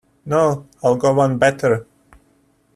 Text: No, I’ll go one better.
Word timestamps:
No, 0.25 0.65
I’ll 0.81 0.95
go 0.95 1.13
one 1.13 1.37
better. 1.37 1.85